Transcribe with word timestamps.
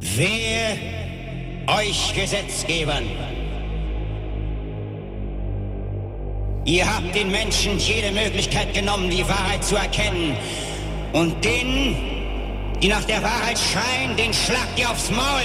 Wehe 0.00 0.78
euch 1.66 2.14
Gesetzgebern! 2.14 3.04
Ihr 6.64 6.86
habt 6.86 7.14
den 7.14 7.30
Menschen 7.30 7.78
jede 7.78 8.10
Möglichkeit 8.10 8.72
genommen, 8.72 9.10
die 9.10 9.26
Wahrheit 9.28 9.62
zu 9.62 9.76
erkennen. 9.76 10.36
Und 11.12 11.44
denen, 11.44 11.96
die 12.82 12.88
nach 12.88 13.04
der 13.04 13.22
Wahrheit 13.22 13.58
schreien, 13.58 14.16
den 14.16 14.32
schlagt 14.32 14.78
ihr 14.78 14.90
aufs 14.90 15.10
Maul. 15.10 15.42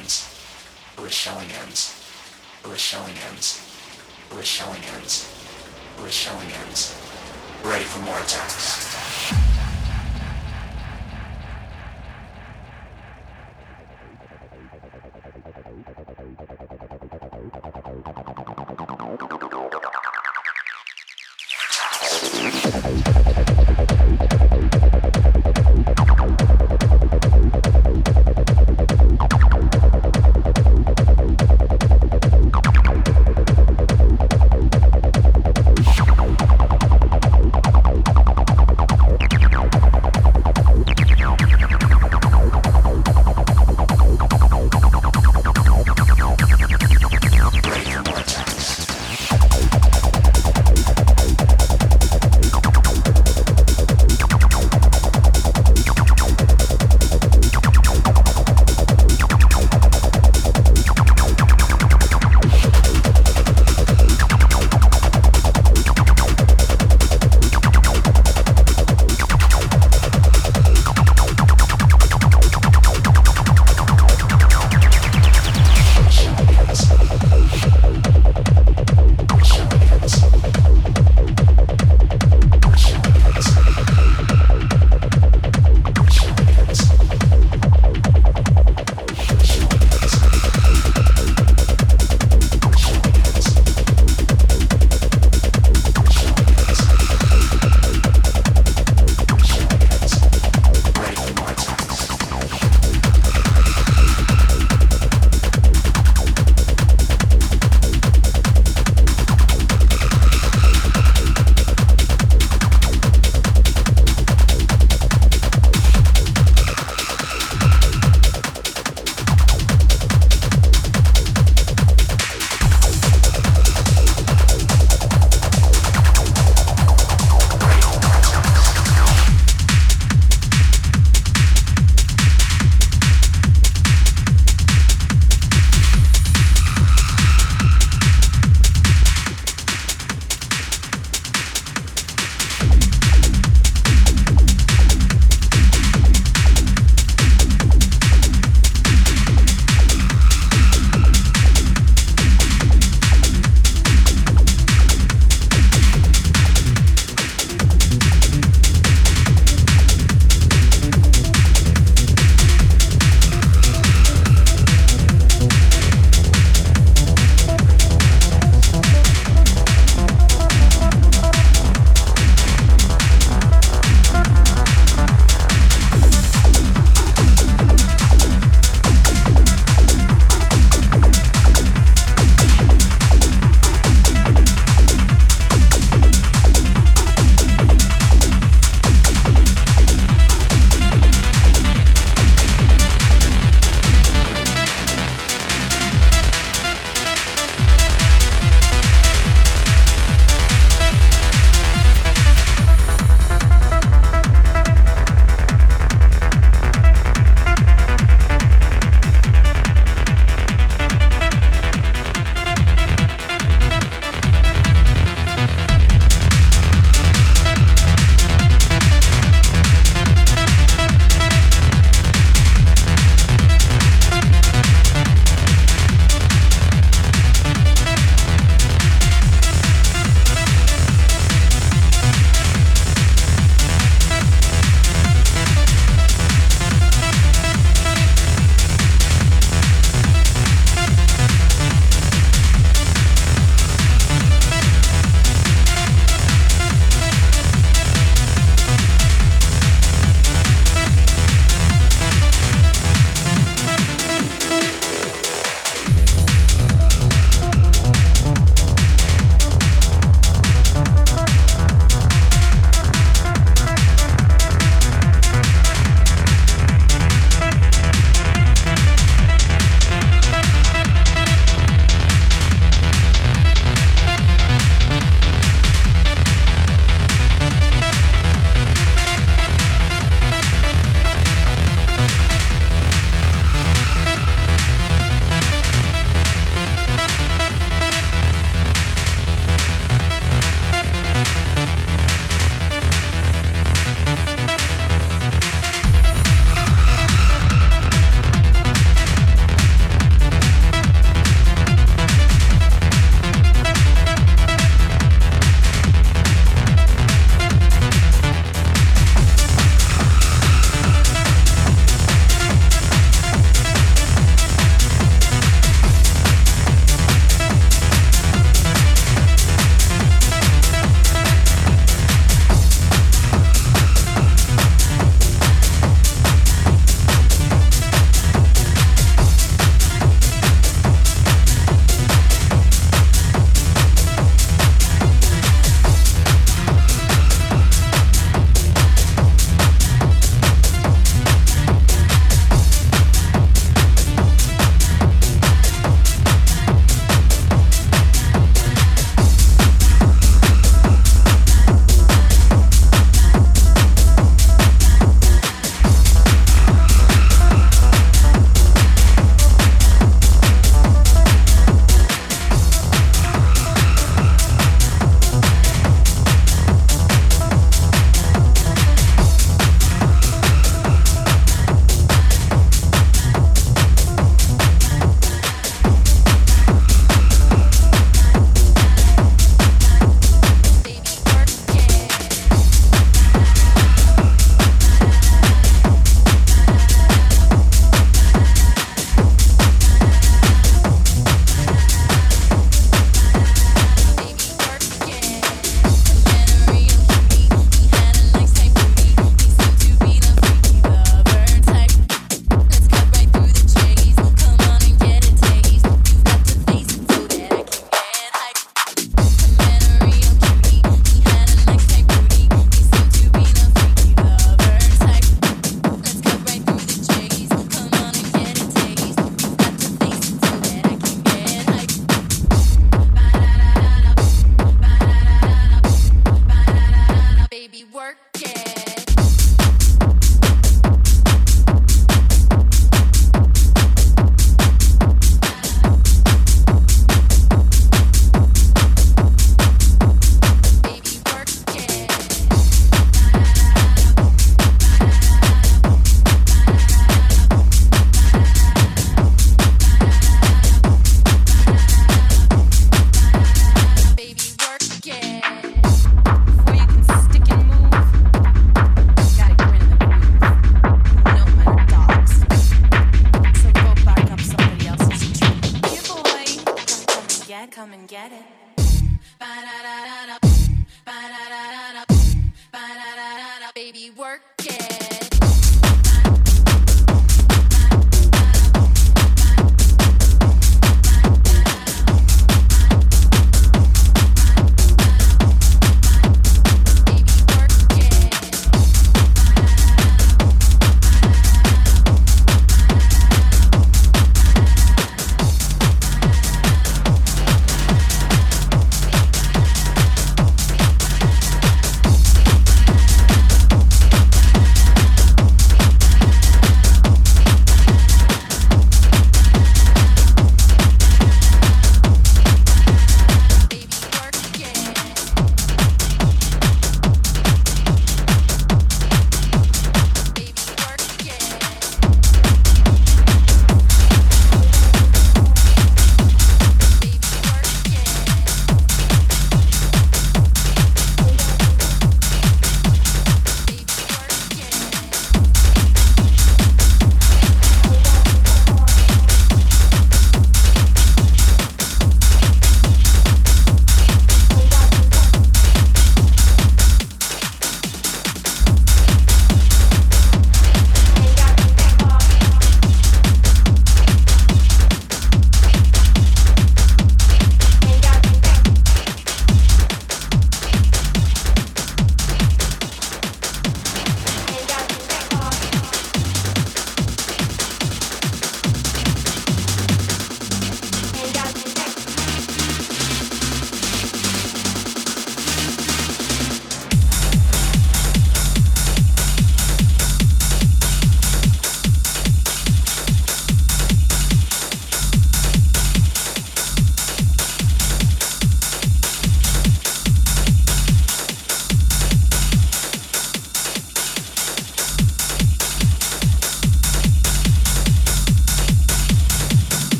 Aries, 0.00 0.24
Rochelling 0.96 1.50
ends. 1.62 1.94
Rochelling 2.64 3.16
Aries, 3.28 3.60
ends. 4.32 4.82
Aries, 4.94 5.28
Rochelling 5.98 6.52
ends. 6.64 6.96
Ready 7.62 7.84
for 7.84 8.00
more 8.00 8.18
attacks. 8.18 8.99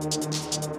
Música 0.00 0.77